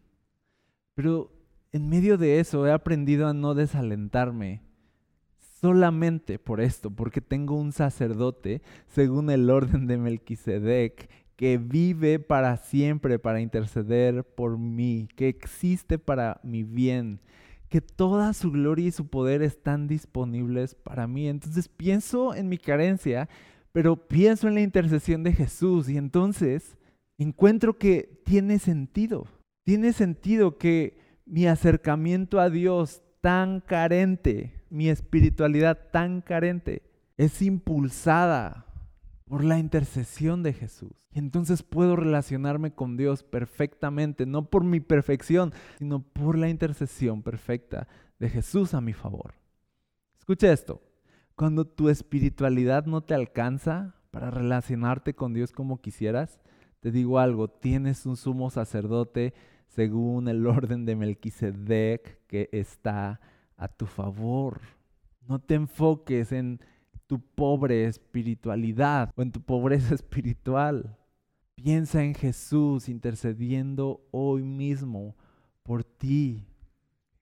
Pero 0.93 1.31
en 1.71 1.89
medio 1.89 2.17
de 2.17 2.39
eso 2.39 2.67
he 2.67 2.71
aprendido 2.71 3.27
a 3.27 3.33
no 3.33 3.55
desalentarme 3.55 4.61
solamente 5.63 6.39
por 6.39 6.59
esto, 6.59 6.91
porque 6.91 7.21
tengo 7.21 7.55
un 7.55 7.71
sacerdote, 7.71 8.61
según 8.89 9.29
el 9.29 9.49
orden 9.49 9.87
de 9.87 9.97
Melquisedec, 9.97 11.09
que 11.37 11.57
vive 11.57 12.19
para 12.19 12.57
siempre 12.57 13.17
para 13.17 13.39
interceder 13.39 14.25
por 14.25 14.57
mí, 14.57 15.07
que 15.15 15.29
existe 15.29 15.97
para 15.97 16.41
mi 16.43 16.63
bien, 16.63 17.21
que 17.69 17.79
toda 17.79 18.33
su 18.33 18.51
gloria 18.51 18.87
y 18.87 18.91
su 18.91 19.07
poder 19.07 19.41
están 19.41 19.87
disponibles 19.87 20.75
para 20.75 21.07
mí. 21.07 21.29
Entonces 21.29 21.69
pienso 21.69 22.35
en 22.35 22.49
mi 22.49 22.57
carencia, 22.57 23.29
pero 23.71 23.95
pienso 23.95 24.49
en 24.49 24.55
la 24.55 24.61
intercesión 24.61 25.23
de 25.23 25.31
Jesús 25.31 25.87
y 25.87 25.95
entonces 25.95 26.77
encuentro 27.17 27.77
que 27.77 28.21
tiene 28.25 28.59
sentido. 28.59 29.27
Tiene 29.65 29.93
sentido 29.93 30.57
que 30.57 30.97
mi 31.25 31.47
acercamiento 31.47 32.41
a 32.41 32.49
Dios 32.49 33.01
tan 33.21 33.61
carente, 33.61 34.51
mi 34.73 34.89
espiritualidad 34.89 35.91
tan 35.91 36.21
carente, 36.21 36.81
es 37.15 37.43
impulsada 37.43 38.65
por 39.25 39.43
la 39.43 39.59
intercesión 39.59 40.41
de 40.41 40.51
Jesús. 40.51 41.07
Y 41.11 41.19
entonces 41.19 41.61
puedo 41.61 41.95
relacionarme 41.95 42.73
con 42.73 42.97
Dios 42.97 43.21
perfectamente, 43.21 44.25
no 44.25 44.49
por 44.49 44.63
mi 44.63 44.79
perfección, 44.79 45.53
sino 45.77 46.01
por 46.01 46.39
la 46.39 46.49
intercesión 46.49 47.21
perfecta 47.21 47.87
de 48.17 48.29
Jesús 48.29 48.73
a 48.73 48.81
mi 48.81 48.93
favor. 48.93 49.35
Escucha 50.17 50.51
esto, 50.51 50.81
cuando 51.35 51.65
tu 51.65 51.89
espiritualidad 51.89 52.87
no 52.87 53.01
te 53.01 53.13
alcanza 53.13 53.93
para 54.09 54.31
relacionarte 54.31 55.13
con 55.13 55.35
Dios 55.35 55.51
como 55.51 55.81
quisieras, 55.81 56.39
te 56.79 56.89
digo 56.89 57.19
algo, 57.19 57.47
tienes 57.47 58.07
un 58.07 58.17
sumo 58.17 58.49
sacerdote 58.49 59.35
según 59.67 60.27
el 60.27 60.47
orden 60.47 60.85
de 60.85 60.95
Melquisedec 60.95 62.25
que 62.25 62.49
está 62.51 63.21
a 63.57 63.67
tu 63.67 63.85
favor. 63.85 64.61
No 65.27 65.39
te 65.39 65.55
enfoques 65.55 66.31
en 66.31 66.59
tu 67.07 67.19
pobre 67.19 67.85
espiritualidad 67.85 69.11
o 69.15 69.21
en 69.21 69.31
tu 69.31 69.41
pobreza 69.41 69.93
espiritual. 69.95 70.97
Piensa 71.55 72.03
en 72.03 72.13
Jesús 72.13 72.89
intercediendo 72.89 74.05
hoy 74.11 74.43
mismo 74.43 75.15
por 75.61 75.83
ti. 75.83 76.47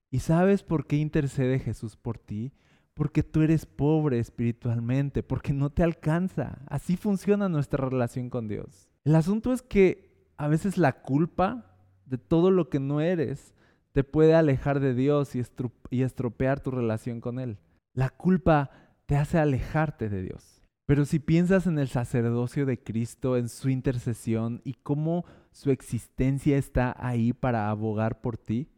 ¿Y 0.09 0.19
sabes 0.19 0.63
por 0.63 0.88
qué 0.88 0.97
intercede 0.97 1.59
Jesús 1.59 1.95
por 1.95 2.17
ti? 2.17 2.53
Porque 2.93 3.23
tú 3.23 3.41
eres 3.41 3.65
pobre 3.65 4.19
espiritualmente, 4.19 5.23
porque 5.23 5.53
no 5.53 5.69
te 5.69 5.83
alcanza. 5.83 6.59
Así 6.67 6.97
funciona 6.97 7.50
nuestra 7.50 7.88
relación 7.88 8.29
con 8.29 8.47
Dios. 8.47 8.89
El 9.03 9.15
asunto 9.15 9.53
es 9.53 9.61
que 9.61 10.11
a 10.38 10.47
veces 10.47 10.77
la 10.77 11.01
culpa 11.01 11.77
de 12.05 12.17
todo 12.17 12.51
lo 12.51 12.69
que 12.69 12.79
no 12.79 13.00
eres 13.00 13.53
te 13.93 14.03
puede 14.03 14.36
alejar 14.36 14.79
de 14.79 14.93
Dios 14.93 15.36
y, 15.36 16.01
estropear 16.01 16.60
tu 16.62 16.71
relación 16.71 17.21
con 17.21 17.39
Él. 17.39 17.57
La 17.93 18.10
culpa 18.10 18.71
te 19.05 19.17
hace 19.17 19.38
alejarte 19.38 20.10
de 20.10 20.24
Dios. 20.24 20.62
Pero 20.86 21.05
si 21.05 21.19
piensas 21.19 21.67
en 21.67 21.79
el 21.79 21.88
sacerdocio 21.88 22.65
de 22.65 22.81
Cristo, 22.81 23.38
en 23.38 23.50
su 23.50 23.69
intercesión 23.69 24.62
y 24.63 24.74
cómo 24.74 25.25
su 25.51 25.71
existencia 25.71 26.57
está 26.57 26.95
ahí 26.98 27.33
para 27.33 27.69
abogar 27.69 28.21
por 28.21 28.38
ti, 28.38 28.69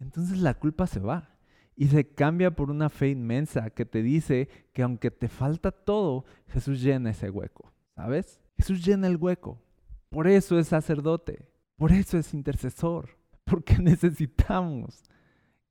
entonces 0.00 0.38
la 0.38 0.54
culpa 0.54 0.86
se 0.86 1.00
va 1.00 1.36
y 1.76 1.88
se 1.88 2.06
cambia 2.08 2.50
por 2.54 2.70
una 2.70 2.88
fe 2.88 3.08
inmensa 3.08 3.70
que 3.70 3.84
te 3.84 4.02
dice 4.02 4.48
que 4.72 4.82
aunque 4.82 5.10
te 5.10 5.28
falta 5.28 5.70
todo, 5.70 6.24
Jesús 6.48 6.82
llena 6.82 7.10
ese 7.10 7.30
hueco, 7.30 7.72
¿sabes? 7.94 8.40
Jesús 8.56 8.84
llena 8.84 9.06
el 9.06 9.16
hueco. 9.16 9.62
Por 10.08 10.26
eso 10.26 10.58
es 10.58 10.68
sacerdote, 10.68 11.48
por 11.76 11.92
eso 11.92 12.18
es 12.18 12.34
intercesor, 12.34 13.19
porque 13.50 13.78
necesitamos 13.82 15.02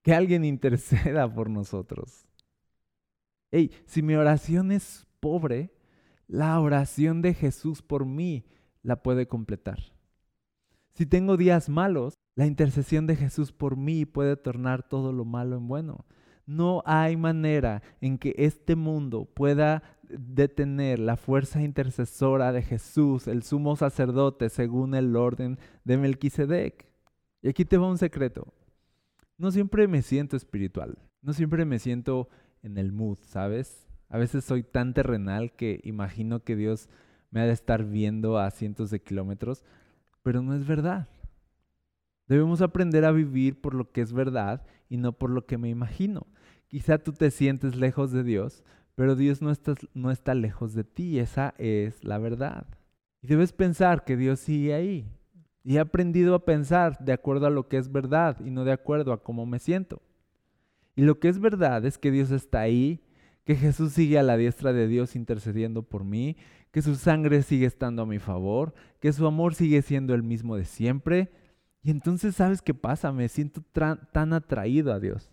que 0.01 0.13
alguien 0.13 0.43
interceda 0.43 1.33
por 1.33 1.49
nosotros. 1.49 2.27
Hey, 3.51 3.71
si 3.85 4.01
mi 4.01 4.15
oración 4.15 4.71
es 4.71 5.07
pobre, 5.19 5.73
la 6.27 6.59
oración 6.59 7.21
de 7.21 7.33
Jesús 7.33 7.81
por 7.81 8.05
mí 8.05 8.45
la 8.83 9.01
puede 9.01 9.27
completar. 9.27 9.79
Si 10.93 11.05
tengo 11.05 11.37
días 11.37 11.69
malos, 11.69 12.13
la 12.35 12.45
intercesión 12.45 13.07
de 13.07 13.15
Jesús 13.15 13.51
por 13.51 13.77
mí 13.77 14.05
puede 14.05 14.35
tornar 14.35 14.87
todo 14.87 15.11
lo 15.11 15.25
malo 15.25 15.57
en 15.57 15.67
bueno. 15.67 16.05
No 16.45 16.83
hay 16.85 17.15
manera 17.15 17.81
en 18.01 18.17
que 18.17 18.33
este 18.37 18.75
mundo 18.75 19.25
pueda 19.25 19.83
detener 20.09 20.99
la 20.99 21.15
fuerza 21.15 21.61
intercesora 21.61 22.51
de 22.51 22.61
Jesús, 22.63 23.27
el 23.27 23.43
sumo 23.43 23.75
sacerdote, 23.75 24.49
según 24.49 24.95
el 24.95 25.15
orden 25.15 25.59
de 25.83 25.97
Melquisedec. 25.97 26.88
Y 27.41 27.49
aquí 27.49 27.65
te 27.65 27.77
va 27.77 27.89
un 27.89 27.97
secreto. 27.97 28.53
No 29.37 29.51
siempre 29.51 29.87
me 29.87 30.01
siento 30.01 30.35
espiritual, 30.35 30.97
no 31.21 31.33
siempre 31.33 31.65
me 31.65 31.79
siento 31.79 32.29
en 32.61 32.77
el 32.77 32.91
mood, 32.91 33.17
¿sabes? 33.21 33.87
A 34.09 34.17
veces 34.17 34.43
soy 34.43 34.63
tan 34.63 34.93
terrenal 34.93 35.53
que 35.53 35.79
imagino 35.83 36.43
que 36.43 36.55
Dios 36.55 36.89
me 37.31 37.41
ha 37.41 37.45
de 37.45 37.53
estar 37.53 37.85
viendo 37.85 38.37
a 38.37 38.51
cientos 38.51 38.89
de 38.89 39.01
kilómetros, 39.01 39.63
pero 40.23 40.41
no 40.41 40.55
es 40.55 40.67
verdad. 40.67 41.07
Debemos 42.27 42.61
aprender 42.61 43.05
a 43.05 43.11
vivir 43.11 43.61
por 43.61 43.73
lo 43.73 43.91
que 43.91 44.01
es 44.01 44.13
verdad 44.13 44.65
y 44.89 44.97
no 44.97 45.13
por 45.13 45.29
lo 45.29 45.45
que 45.45 45.57
me 45.57 45.69
imagino. 45.69 46.27
Quizá 46.67 46.97
tú 46.99 47.13
te 47.13 47.31
sientes 47.31 47.75
lejos 47.75 48.11
de 48.11 48.23
Dios, 48.23 48.63
pero 48.95 49.15
Dios 49.15 49.41
no 49.41 49.49
está, 49.49 49.75
no 49.93 50.11
está 50.11 50.35
lejos 50.35 50.73
de 50.73 50.83
ti, 50.83 51.19
esa 51.19 51.55
es 51.57 52.03
la 52.03 52.17
verdad. 52.17 52.67
Y 53.21 53.27
debes 53.27 53.53
pensar 53.53 54.03
que 54.03 54.17
Dios 54.17 54.39
sigue 54.39 54.73
ahí. 54.73 55.09
Y 55.69 55.77
he 55.77 55.79
aprendido 55.79 56.33
a 56.33 56.45
pensar 56.45 56.97
de 56.97 57.13
acuerdo 57.13 57.45
a 57.45 57.51
lo 57.51 57.67
que 57.67 57.77
es 57.77 57.91
verdad 57.91 58.37
y 58.43 58.49
no 58.49 58.63
de 58.63 58.71
acuerdo 58.71 59.13
a 59.13 59.21
cómo 59.21 59.45
me 59.45 59.59
siento. 59.59 60.01
Y 60.95 61.03
lo 61.03 61.19
que 61.19 61.29
es 61.29 61.39
verdad 61.39 61.85
es 61.85 61.99
que 61.99 62.09
Dios 62.09 62.31
está 62.31 62.61
ahí, 62.61 63.03
que 63.43 63.55
Jesús 63.55 63.93
sigue 63.93 64.17
a 64.17 64.23
la 64.23 64.35
diestra 64.35 64.73
de 64.73 64.87
Dios 64.87 65.15
intercediendo 65.15 65.83
por 65.83 66.03
mí, 66.03 66.37
que 66.71 66.81
su 66.81 66.95
sangre 66.95 67.43
sigue 67.43 67.67
estando 67.67 68.01
a 68.01 68.07
mi 68.07 68.17
favor, 68.17 68.73
que 68.99 69.13
su 69.13 69.27
amor 69.27 69.53
sigue 69.53 69.83
siendo 69.83 70.15
el 70.15 70.23
mismo 70.23 70.55
de 70.55 70.65
siempre. 70.65 71.29
Y 71.83 71.91
entonces, 71.91 72.35
¿sabes 72.35 72.63
qué 72.63 72.73
pasa? 72.73 73.11
Me 73.11 73.29
siento 73.29 73.61
tan 73.71 74.33
atraído 74.33 74.91
a 74.91 74.99
Dios 74.99 75.29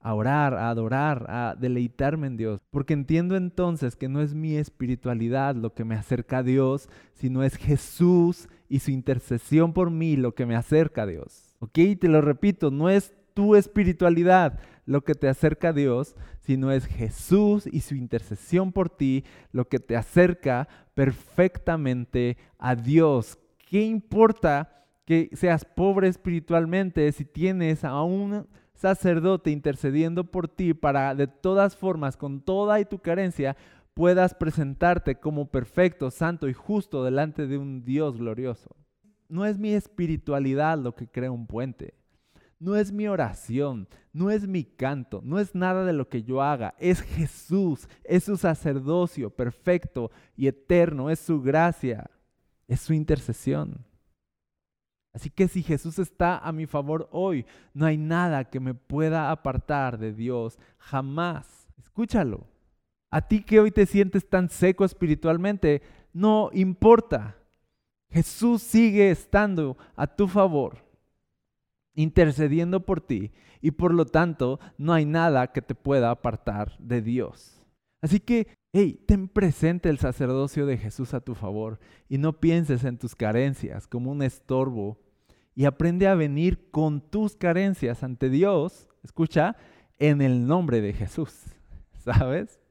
a 0.00 0.14
orar, 0.14 0.54
a 0.54 0.68
adorar, 0.68 1.26
a 1.28 1.56
deleitarme 1.58 2.26
en 2.26 2.36
Dios. 2.38 2.60
Porque 2.70 2.92
entiendo 2.92 3.36
entonces 3.36 3.96
que 3.96 4.08
no 4.08 4.20
es 4.20 4.34
mi 4.34 4.56
espiritualidad 4.56 5.56
lo 5.56 5.72
que 5.74 5.84
me 5.84 5.94
acerca 5.94 6.38
a 6.38 6.42
Dios, 6.42 6.90
sino 7.14 7.42
es 7.42 7.56
Jesús 7.56 8.48
y 8.68 8.80
su 8.80 8.90
intercesión 8.90 9.72
por 9.72 9.90
mí 9.90 10.16
lo 10.16 10.34
que 10.34 10.46
me 10.46 10.56
acerca 10.56 11.02
a 11.02 11.06
Dios. 11.06 11.56
¿Ok? 11.60 11.78
Te 12.00 12.08
lo 12.08 12.20
repito, 12.20 12.70
no 12.70 12.88
es 12.88 13.14
tu 13.34 13.56
espiritualidad 13.56 14.60
lo 14.86 15.02
que 15.02 15.14
te 15.14 15.28
acerca 15.28 15.68
a 15.68 15.72
Dios, 15.72 16.14
sino 16.40 16.70
es 16.70 16.86
Jesús 16.86 17.66
y 17.70 17.80
su 17.80 17.94
intercesión 17.94 18.72
por 18.72 18.90
ti 18.90 19.24
lo 19.52 19.68
que 19.68 19.78
te 19.78 19.96
acerca 19.96 20.68
perfectamente 20.94 22.36
a 22.58 22.76
Dios. 22.76 23.38
¿Qué 23.68 23.82
importa 23.82 24.86
que 25.04 25.30
seas 25.32 25.64
pobre 25.64 26.08
espiritualmente 26.08 27.10
si 27.12 27.24
tienes 27.24 27.84
a 27.84 28.02
un 28.02 28.46
sacerdote 28.74 29.50
intercediendo 29.50 30.24
por 30.24 30.48
ti 30.48 30.74
para 30.74 31.14
de 31.14 31.26
todas 31.26 31.76
formas, 31.76 32.16
con 32.16 32.40
toda 32.40 32.82
tu 32.84 32.98
carencia, 32.98 33.56
puedas 33.94 34.34
presentarte 34.34 35.20
como 35.20 35.50
perfecto, 35.50 36.10
santo 36.10 36.48
y 36.48 36.52
justo 36.52 37.04
delante 37.04 37.46
de 37.46 37.56
un 37.56 37.84
Dios 37.84 38.18
glorioso. 38.18 38.76
No 39.28 39.46
es 39.46 39.58
mi 39.58 39.72
espiritualidad 39.72 40.78
lo 40.78 40.94
que 40.94 41.08
crea 41.08 41.30
un 41.30 41.46
puente. 41.46 41.94
No 42.58 42.76
es 42.76 42.92
mi 42.92 43.08
oración, 43.08 43.88
no 44.12 44.30
es 44.30 44.46
mi 44.46 44.64
canto, 44.64 45.20
no 45.24 45.38
es 45.38 45.54
nada 45.54 45.84
de 45.84 45.92
lo 45.92 46.08
que 46.08 46.22
yo 46.22 46.42
haga. 46.42 46.74
Es 46.78 47.02
Jesús, 47.02 47.88
es 48.04 48.24
su 48.24 48.36
sacerdocio 48.36 49.30
perfecto 49.30 50.10
y 50.36 50.46
eterno, 50.46 51.10
es 51.10 51.18
su 51.18 51.42
gracia, 51.42 52.10
es 52.68 52.80
su 52.80 52.94
intercesión. 52.94 53.84
Así 55.12 55.30
que 55.30 55.46
si 55.46 55.62
Jesús 55.62 55.98
está 55.98 56.38
a 56.38 56.52
mi 56.52 56.66
favor 56.66 57.08
hoy, 57.12 57.46
no 57.72 57.86
hay 57.86 57.96
nada 57.96 58.44
que 58.44 58.60
me 58.60 58.74
pueda 58.74 59.30
apartar 59.30 59.98
de 59.98 60.12
Dios, 60.12 60.58
jamás. 60.78 61.68
Escúchalo. 61.78 62.53
A 63.14 63.20
ti 63.20 63.44
que 63.44 63.60
hoy 63.60 63.70
te 63.70 63.86
sientes 63.86 64.28
tan 64.28 64.48
seco 64.50 64.84
espiritualmente, 64.84 65.82
no 66.12 66.50
importa. 66.52 67.36
Jesús 68.10 68.60
sigue 68.60 69.08
estando 69.12 69.76
a 69.94 70.08
tu 70.08 70.26
favor, 70.26 70.78
intercediendo 71.94 72.84
por 72.84 73.00
ti, 73.00 73.30
y 73.60 73.70
por 73.70 73.94
lo 73.94 74.04
tanto 74.04 74.58
no 74.78 74.92
hay 74.92 75.04
nada 75.04 75.52
que 75.52 75.62
te 75.62 75.76
pueda 75.76 76.10
apartar 76.10 76.76
de 76.80 77.02
Dios. 77.02 77.62
Así 78.02 78.18
que, 78.18 78.48
hey, 78.72 79.00
ten 79.06 79.28
presente 79.28 79.90
el 79.90 79.98
sacerdocio 80.00 80.66
de 80.66 80.76
Jesús 80.76 81.14
a 81.14 81.20
tu 81.20 81.36
favor 81.36 81.78
y 82.08 82.18
no 82.18 82.40
pienses 82.40 82.82
en 82.82 82.98
tus 82.98 83.14
carencias 83.14 83.86
como 83.86 84.10
un 84.10 84.22
estorbo 84.22 84.98
y 85.54 85.66
aprende 85.66 86.08
a 86.08 86.16
venir 86.16 86.68
con 86.72 87.00
tus 87.00 87.36
carencias 87.36 88.02
ante 88.02 88.28
Dios, 88.28 88.88
escucha, 89.04 89.56
en 90.00 90.20
el 90.20 90.48
nombre 90.48 90.80
de 90.80 90.92
Jesús, 90.94 91.32
¿sabes? 92.04 92.63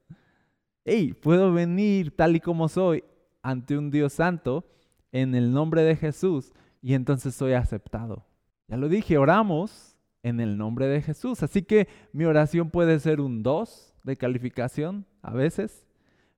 Hey, 0.86 1.13
puedo 1.13 1.54
venir 1.54 2.13
tal 2.13 2.36
y 2.36 2.42
como 2.42 2.68
soy 2.68 3.06
ante 3.42 3.78
un 3.78 3.90
Dios 3.90 4.12
santo 4.12 4.66
en 5.13 5.34
el 5.34 5.54
nombre 5.54 5.82
de 5.82 5.96
Jesús 5.96 6.52
y 6.82 6.94
entonces 6.94 7.34
soy 7.36 7.54
aceptado. 7.54 8.25
Ya 8.68 8.75
lo 8.75 8.90
dije, 8.90 9.18
oramos 9.18 9.96
en 10.24 10.42
el 10.42 10.58
nombre 10.58 10.88
de 10.88 11.02
Jesús. 11.02 11.42
Así 11.42 11.62
que 11.62 11.88
mi 12.12 12.25
oración 12.25 12.70
puede 12.70 13.00
ser 13.00 13.22
un 13.22 13.44
2 13.44 13.94
de 14.04 14.18
calificación 14.18 15.06
a 15.22 15.32
veces, 15.32 15.88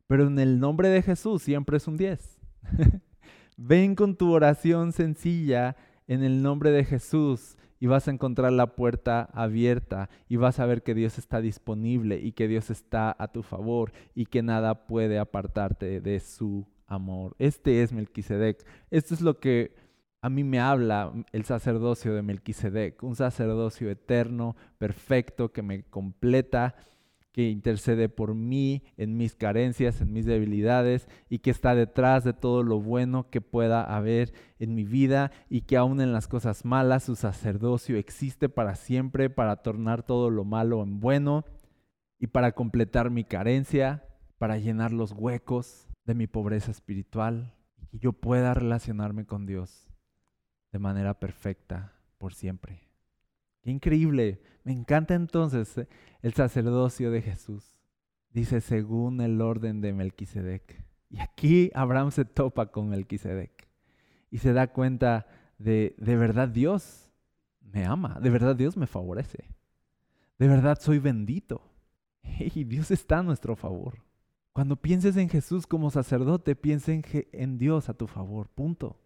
pero 0.06 0.28
en 0.28 0.38
el 0.38 0.60
nombre 0.60 0.90
de 0.90 1.02
Jesús 1.02 1.42
siempre 1.42 1.78
es 1.78 1.88
un 1.88 1.98
10. 1.98 2.40
Ven 3.58 3.96
con 3.96 4.16
tu 4.16 4.32
oración 4.32 4.92
sencilla 4.92 5.76
en 6.08 6.24
el 6.24 6.44
nombre 6.44 6.70
de 6.70 6.86
Jesús 6.86 7.58
y 7.80 7.88
vas 7.88 8.08
a 8.08 8.12
encontrar 8.12 8.52
la 8.52 8.76
puerta 8.76 9.30
abierta 9.34 10.10
y 10.28 10.38
vas 10.38 10.60
a 10.60 10.66
ver 10.66 10.84
que 10.84 10.94
Dios 10.94 11.18
está 11.18 11.42
disponible 11.42 12.20
y 12.20 12.32
que 12.32 12.48
Dios 12.48 12.70
está 12.70 13.16
a 13.18 13.28
tu 13.32 13.44
favor 13.44 13.92
y 14.14 14.26
que 14.26 14.42
nada 14.42 14.88
puede 14.88 15.20
apartarte 15.20 16.02
de 16.02 16.20
su 16.20 16.66
amor. 16.88 17.36
Este 17.40 17.82
es 17.82 17.92
Melquisedec. 17.92 18.66
Esto 18.92 19.14
es 19.14 19.22
lo 19.22 19.40
que 19.40 19.76
a 20.22 20.30
mí 20.30 20.44
me 20.44 20.60
habla 20.60 21.14
el 21.34 21.46
sacerdocio 21.46 22.16
de 22.16 22.24
Melquisedec, 22.24 23.04
un 23.04 23.16
sacerdocio 23.16 23.92
eterno, 23.92 24.56
perfecto, 24.78 25.52
que 25.52 25.62
me 25.62 25.84
completa 25.84 26.76
que 27.36 27.50
intercede 27.50 28.08
por 28.08 28.34
mí 28.34 28.82
en 28.96 29.18
mis 29.18 29.36
carencias, 29.36 30.00
en 30.00 30.14
mis 30.14 30.26
debilidades 30.26 31.10
y 31.28 31.40
que 31.40 31.52
está 31.52 31.76
detrás 31.76 32.24
de 32.24 32.32
todo 32.32 32.64
lo 32.64 32.80
bueno 32.80 33.30
que 33.30 33.42
pueda 33.42 33.84
haber 33.84 34.32
en 34.58 34.74
mi 34.74 34.86
vida 34.86 35.34
y 35.50 35.64
que 35.64 35.76
aún 35.76 36.00
en 36.00 36.14
las 36.14 36.30
cosas 36.30 36.64
malas 36.64 37.04
su 37.04 37.18
sacerdocio 37.18 37.98
existe 37.98 38.48
para 38.48 38.76
siempre 38.76 39.30
para 39.30 39.58
tornar 39.58 40.04
todo 40.04 40.30
lo 40.30 40.46
malo 40.46 40.82
en 40.82 41.02
bueno 41.02 41.44
y 42.20 42.28
para 42.28 42.54
completar 42.54 43.12
mi 43.12 43.26
carencia, 43.26 44.06
para 44.38 44.58
llenar 44.58 44.94
los 44.94 45.12
huecos 45.12 45.90
de 46.06 46.16
mi 46.16 46.28
pobreza 46.28 46.72
espiritual 46.72 47.54
y 47.76 47.88
que 47.88 48.00
yo 48.00 48.14
pueda 48.14 48.54
relacionarme 48.54 49.26
con 49.26 49.46
Dios 49.46 49.90
de 50.72 50.80
manera 50.80 51.20
perfecta 51.20 51.92
por 52.18 52.34
siempre. 52.34 52.85
Qué 53.66 53.72
increíble. 53.72 54.40
Me 54.64 54.74
encanta 54.74 55.16
entonces 55.16 55.76
eh, 55.80 55.88
el 56.22 56.36
sacerdocio 56.36 57.10
de 57.10 57.24
Jesús. 57.24 57.76
Dice 58.30 58.62
según 58.62 59.22
el 59.22 59.42
orden 59.42 59.82
de 59.82 59.92
Melquisedec. 59.92 60.86
Y 61.10 61.18
aquí 61.18 61.72
Abraham 61.74 62.12
se 62.12 62.26
topa 62.26 62.68
con 62.68 62.90
Melquisedec 62.90 63.68
y 64.30 64.38
se 64.38 64.54
da 64.54 64.68
cuenta 64.68 65.26
de, 65.58 65.96
de 65.98 66.16
verdad 66.16 66.48
Dios 66.48 67.10
me 67.62 67.86
ama, 67.86 68.20
de 68.22 68.30
verdad 68.30 68.56
Dios 68.56 68.78
me 68.78 68.86
favorece, 68.86 69.50
de 70.38 70.48
verdad 70.48 70.78
soy 70.80 71.00
bendito. 71.00 71.72
Y 72.38 72.66
Dios 72.66 72.92
está 72.92 73.20
a 73.20 73.24
nuestro 73.24 73.56
favor. 73.56 74.04
Cuando 74.54 74.76
pienses 74.76 75.18
en 75.18 75.30
Jesús 75.30 75.66
como 75.66 75.90
sacerdote, 75.90 76.56
piensa 76.56 76.92
en, 76.92 77.04
en 77.32 77.58
Dios 77.58 77.90
a 77.90 77.96
tu 77.96 78.06
favor, 78.06 78.50
punto. 78.50 79.00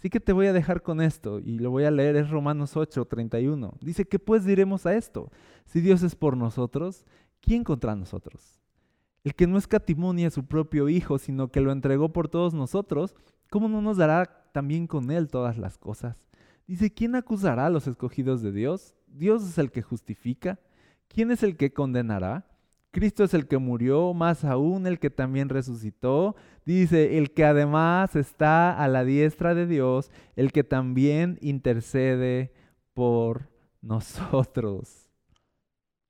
Así 0.00 0.08
que 0.08 0.18
te 0.18 0.32
voy 0.32 0.46
a 0.46 0.54
dejar 0.54 0.80
con 0.80 1.02
esto 1.02 1.40
y 1.40 1.58
lo 1.58 1.70
voy 1.70 1.84
a 1.84 1.90
leer, 1.90 2.16
es 2.16 2.30
Romanos 2.30 2.74
8, 2.74 3.04
31. 3.04 3.74
Dice, 3.82 4.06
¿qué 4.06 4.18
pues 4.18 4.46
diremos 4.46 4.86
a 4.86 4.96
esto? 4.96 5.30
Si 5.66 5.82
Dios 5.82 6.02
es 6.02 6.16
por 6.16 6.38
nosotros, 6.38 7.04
¿quién 7.42 7.64
contra 7.64 7.94
nosotros? 7.94 8.62
El 9.24 9.34
que 9.34 9.46
no 9.46 9.58
escatimonia 9.58 10.28
a 10.28 10.30
su 10.30 10.46
propio 10.46 10.88
Hijo, 10.88 11.18
sino 11.18 11.48
que 11.48 11.60
lo 11.60 11.70
entregó 11.70 12.14
por 12.14 12.28
todos 12.28 12.54
nosotros, 12.54 13.14
¿cómo 13.50 13.68
no 13.68 13.82
nos 13.82 13.98
dará 13.98 14.48
también 14.52 14.86
con 14.86 15.10
Él 15.10 15.28
todas 15.28 15.58
las 15.58 15.76
cosas? 15.76 16.30
Dice, 16.66 16.90
¿quién 16.90 17.14
acusará 17.14 17.66
a 17.66 17.70
los 17.70 17.86
escogidos 17.86 18.40
de 18.40 18.52
Dios? 18.52 18.94
Dios 19.06 19.46
es 19.46 19.58
el 19.58 19.70
que 19.70 19.82
justifica. 19.82 20.58
¿Quién 21.08 21.30
es 21.30 21.42
el 21.42 21.58
que 21.58 21.74
condenará? 21.74 22.49
Cristo 22.92 23.22
es 23.22 23.34
el 23.34 23.46
que 23.46 23.58
murió, 23.58 24.14
más 24.14 24.44
aún 24.44 24.86
el 24.86 24.98
que 24.98 25.10
también 25.10 25.48
resucitó. 25.48 26.34
Dice, 26.64 27.18
el 27.18 27.32
que 27.32 27.44
además 27.44 28.16
está 28.16 28.72
a 28.72 28.88
la 28.88 29.04
diestra 29.04 29.54
de 29.54 29.66
Dios, 29.66 30.10
el 30.34 30.50
que 30.50 30.64
también 30.64 31.38
intercede 31.40 32.52
por 32.92 33.48
nosotros. 33.80 35.08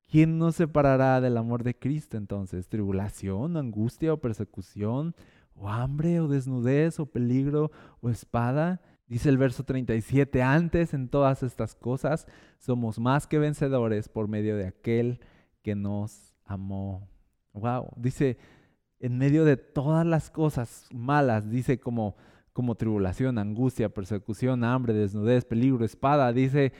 ¿Quién 0.08 0.38
nos 0.38 0.56
separará 0.56 1.20
del 1.20 1.36
amor 1.36 1.62
de 1.62 1.78
Cristo 1.78 2.16
entonces? 2.16 2.68
¿Tribulación, 2.68 3.56
angustia 3.56 4.12
o 4.12 4.16
persecución? 4.16 5.14
¿O 5.54 5.68
hambre 5.68 6.18
o 6.20 6.26
desnudez 6.26 6.98
o 6.98 7.06
peligro 7.06 7.70
o 8.00 8.10
espada? 8.10 8.80
Dice 9.06 9.28
el 9.28 9.38
verso 9.38 9.64
37, 9.64 10.42
antes 10.42 10.94
en 10.94 11.08
todas 11.08 11.42
estas 11.42 11.74
cosas 11.74 12.26
somos 12.58 12.98
más 12.98 13.26
que 13.26 13.38
vencedores 13.38 14.08
por 14.08 14.28
medio 14.28 14.56
de 14.56 14.66
aquel 14.66 15.20
que 15.62 15.74
nos 15.74 16.29
amó. 16.50 17.08
Wow, 17.52 17.92
dice, 17.96 18.38
en 18.98 19.18
medio 19.18 19.44
de 19.44 19.56
todas 19.56 20.06
las 20.06 20.30
cosas 20.30 20.86
malas, 20.92 21.50
dice 21.50 21.80
como, 21.80 22.16
como 22.52 22.74
tribulación, 22.74 23.38
angustia, 23.38 23.88
persecución, 23.88 24.64
hambre, 24.64 24.92
desnudez, 24.92 25.44
peligro, 25.44 25.84
espada, 25.84 26.32
dice, 26.32 26.72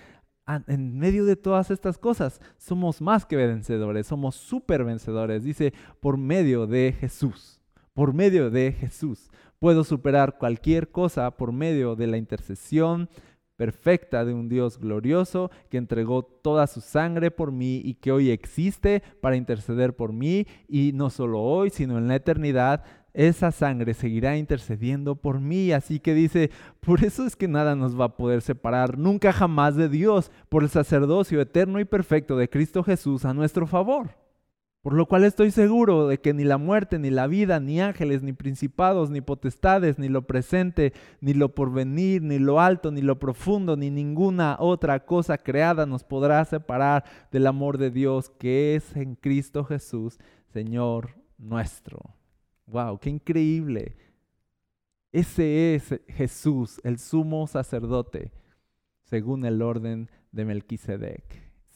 en 0.66 0.98
medio 0.98 1.24
de 1.24 1.36
todas 1.36 1.70
estas 1.70 1.98
cosas, 1.98 2.40
somos 2.58 3.00
más 3.00 3.24
que 3.24 3.36
vencedores, 3.36 4.08
somos 4.08 4.34
súper 4.34 4.84
vencedores. 4.84 5.44
Dice, 5.44 5.72
por 6.00 6.16
medio 6.16 6.66
de 6.66 6.92
Jesús, 6.98 7.60
por 7.94 8.12
medio 8.12 8.50
de 8.50 8.72
Jesús. 8.72 9.30
Puedo 9.60 9.84
superar 9.84 10.38
cualquier 10.38 10.90
cosa 10.90 11.30
por 11.36 11.52
medio 11.52 11.94
de 11.94 12.08
la 12.08 12.16
intercesión 12.16 13.08
perfecta 13.60 14.24
de 14.24 14.32
un 14.32 14.48
Dios 14.48 14.78
glorioso 14.78 15.50
que 15.68 15.76
entregó 15.76 16.22
toda 16.22 16.66
su 16.66 16.80
sangre 16.80 17.30
por 17.30 17.52
mí 17.52 17.82
y 17.84 17.92
que 17.92 18.10
hoy 18.10 18.30
existe 18.30 19.02
para 19.20 19.36
interceder 19.36 19.94
por 19.94 20.14
mí 20.14 20.46
y 20.66 20.92
no 20.94 21.10
solo 21.10 21.42
hoy, 21.42 21.68
sino 21.68 21.98
en 21.98 22.08
la 22.08 22.14
eternidad 22.14 22.84
esa 23.12 23.52
sangre 23.52 23.92
seguirá 23.92 24.38
intercediendo 24.38 25.14
por 25.14 25.40
mí. 25.40 25.72
Así 25.72 26.00
que 26.00 26.14
dice, 26.14 26.50
por 26.80 27.04
eso 27.04 27.26
es 27.26 27.36
que 27.36 27.48
nada 27.48 27.76
nos 27.76 28.00
va 28.00 28.06
a 28.06 28.16
poder 28.16 28.40
separar 28.40 28.96
nunca 28.96 29.30
jamás 29.30 29.76
de 29.76 29.90
Dios, 29.90 30.32
por 30.48 30.62
el 30.62 30.70
sacerdocio 30.70 31.38
eterno 31.38 31.80
y 31.80 31.84
perfecto 31.84 32.38
de 32.38 32.48
Cristo 32.48 32.82
Jesús 32.82 33.26
a 33.26 33.34
nuestro 33.34 33.66
favor. 33.66 34.08
Por 34.82 34.94
lo 34.94 35.04
cual 35.06 35.24
estoy 35.24 35.50
seguro 35.50 36.08
de 36.08 36.18
que 36.18 36.32
ni 36.32 36.42
la 36.44 36.56
muerte, 36.56 36.98
ni 36.98 37.10
la 37.10 37.26
vida, 37.26 37.60
ni 37.60 37.82
ángeles, 37.82 38.22
ni 38.22 38.32
principados, 38.32 39.10
ni 39.10 39.20
potestades, 39.20 39.98
ni 39.98 40.08
lo 40.08 40.26
presente, 40.26 40.94
ni 41.20 41.34
lo 41.34 41.54
porvenir, 41.54 42.22
ni 42.22 42.38
lo 42.38 42.60
alto, 42.60 42.90
ni 42.90 43.02
lo 43.02 43.18
profundo, 43.18 43.76
ni 43.76 43.90
ninguna 43.90 44.56
otra 44.58 45.04
cosa 45.04 45.36
creada 45.36 45.84
nos 45.84 46.02
podrá 46.02 46.42
separar 46.46 47.04
del 47.30 47.46
amor 47.46 47.76
de 47.76 47.90
Dios 47.90 48.30
que 48.30 48.74
es 48.74 48.96
en 48.96 49.16
Cristo 49.16 49.64
Jesús, 49.64 50.18
Señor 50.50 51.10
nuestro. 51.36 52.16
¡Wow! 52.66 53.00
¡Qué 53.00 53.10
increíble! 53.10 53.96
Ese 55.12 55.74
es 55.74 56.00
Jesús, 56.08 56.80
el 56.84 56.98
sumo 56.98 57.46
sacerdote, 57.46 58.32
según 59.02 59.44
el 59.44 59.60
orden 59.60 60.08
de 60.32 60.46
Melquisedec. 60.46 61.22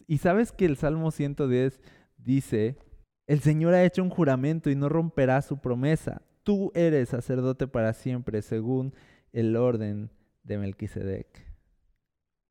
Y 0.07 0.19
sabes 0.19 0.53
que 0.53 0.65
el 0.65 0.77
Salmo 0.79 1.11
110 1.11 1.81
dice, 2.17 2.79
el 3.27 3.41
Señor 3.41 3.75
ha 3.75 3.85
hecho 3.85 4.03
un 4.03 4.11
juramento 4.11 4.71
y 4.71 4.77
no 4.77 4.89
romperá 4.89 5.41
su 5.43 5.59
promesa. 5.59 6.23
Tú 6.43 6.71
eres 6.75 7.09
sacerdote 7.09 7.67
para 7.67 7.93
siempre, 7.93 8.43
según 8.43 8.95
el 9.33 9.57
orden 9.57 10.11
de 10.43 10.59
Melquisedec. 10.59 11.55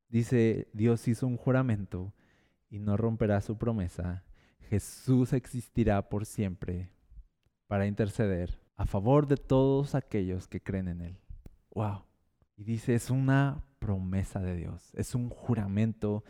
Dice, 0.10 0.68
Dios 0.74 1.08
hizo 1.08 1.28
un 1.28 1.38
juramento 1.38 2.14
y 2.70 2.80
no 2.80 2.98
romperá 2.98 3.42
su 3.42 3.58
promesa. 3.58 4.24
Jesús 4.70 5.34
existirá 5.34 6.10
por 6.10 6.26
siempre 6.26 6.90
para 7.68 7.86
interceder 7.86 8.60
a 8.76 8.86
favor 8.86 9.28
de 9.28 9.38
todos 9.38 9.96
aquellos 9.96 10.48
que 10.48 10.62
creen 10.62 10.88
en 10.88 11.02
Él. 11.02 11.18
¡Wow! 11.74 12.04
Y 12.58 12.64
dice, 12.64 12.96
es 12.96 13.10
una 13.10 13.64
promesa 13.80 14.40
de 14.40 14.56
Dios, 14.56 14.92
es 14.94 15.16
un 15.16 15.30
juramento 15.30 16.24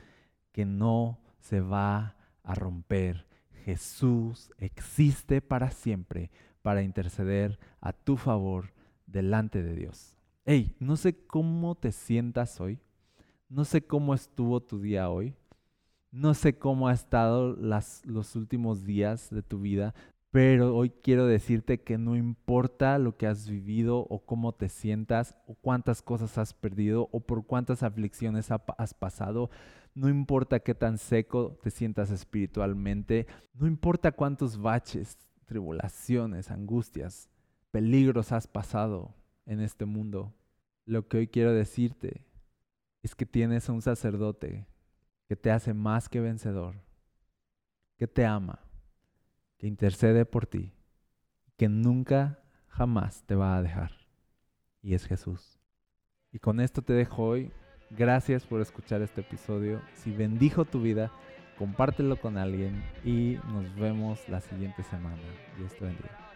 que 0.52 0.66
no 0.66 1.20
se 1.40 1.62
va 1.62 2.16
a 2.44 2.56
romper. 2.56 3.26
Jesús 3.66 4.52
existe 4.58 5.42
para 5.42 5.72
siempre 5.72 6.32
para 6.62 6.82
interceder 6.82 7.60
a 7.82 7.94
tu 7.94 8.18
favor 8.18 8.74
delante 9.06 9.62
de 9.62 9.76
Dios. 9.76 10.18
Hey, 10.46 10.76
no 10.80 10.96
sé 10.98 11.26
cómo 11.28 11.76
te 11.76 11.92
sientas 11.92 12.60
hoy, 12.60 12.80
no 13.50 13.66
sé 13.66 13.86
cómo 13.86 14.14
estuvo 14.14 14.62
tu 14.62 14.82
día 14.82 15.10
hoy, 15.10 15.36
no 16.12 16.34
sé 16.34 16.58
cómo 16.58 16.88
ha 16.88 16.94
estado 16.94 17.56
las, 17.56 18.06
los 18.06 18.36
últimos 18.36 18.86
días 18.86 19.30
de 19.30 19.42
tu 19.42 19.60
vida, 19.60 19.94
pero 20.32 20.76
hoy 20.76 20.90
quiero 20.90 21.28
decirte 21.28 21.82
que 21.82 21.98
no 21.98 22.16
importa 22.16 22.98
lo 22.98 23.18
que 23.18 23.28
has 23.28 23.48
vivido 23.48 24.00
o 24.10 24.26
cómo 24.26 24.52
te 24.54 24.68
sientas 24.68 25.36
o 25.48 25.54
cuántas 25.54 26.02
cosas 26.02 26.38
has 26.38 26.54
perdido 26.54 27.08
o 27.12 27.20
por 27.20 27.46
cuántas 27.46 27.84
aflicciones 27.84 28.50
has 28.52 28.94
pasado, 28.96 29.50
no 29.96 30.10
importa 30.10 30.60
qué 30.60 30.74
tan 30.74 30.98
seco 30.98 31.58
te 31.62 31.70
sientas 31.70 32.10
espiritualmente, 32.10 33.28
no 33.54 33.68
importa 33.68 34.12
cuántos 34.12 34.58
baches, 34.58 35.18
tribulaciones, 35.46 36.50
angustias, 36.50 37.30
peligros 37.72 38.32
has 38.32 38.48
pasado 38.48 39.14
en 39.46 39.60
este 39.60 39.86
mundo, 39.86 40.34
lo 40.86 41.08
que 41.08 41.18
hoy 41.18 41.28
quiero 41.28 41.54
decirte 41.54 42.26
es 43.02 43.16
que 43.16 43.26
tienes 43.26 43.70
a 43.70 43.74
un 43.74 43.82
sacerdote 43.82 44.66
que 45.28 45.36
te 45.36 45.52
hace 45.52 45.74
más 45.74 46.10
que 46.10 46.20
vencedor, 46.20 46.76
que 47.98 48.08
te 48.08 48.26
ama 48.26 48.60
que 49.64 49.68
intercede 49.68 50.26
por 50.26 50.46
ti, 50.46 50.74
que 51.56 51.70
nunca, 51.70 52.38
jamás 52.68 53.24
te 53.24 53.34
va 53.34 53.56
a 53.56 53.62
dejar. 53.62 53.94
Y 54.82 54.94
es 54.94 55.06
Jesús. 55.06 55.58
Y 56.34 56.40
con 56.40 56.60
esto 56.60 56.82
te 56.82 56.92
dejo 56.92 57.24
hoy. 57.24 57.54
Gracias 57.96 58.46
por 58.46 58.60
escuchar 58.60 59.04
este 59.04 59.22
episodio. 59.22 59.80
Si 59.94 60.10
bendijo 60.12 60.66
tu 60.66 60.82
vida, 60.82 61.12
compártelo 61.60 62.18
con 62.18 62.38
alguien 62.38 62.84
y 63.06 63.38
nos 63.52 63.76
vemos 63.76 64.20
la 64.30 64.42
siguiente 64.42 64.82
semana. 64.84 65.22
Dios 65.60 65.76
te 65.76 65.86
bendiga. 65.86 66.33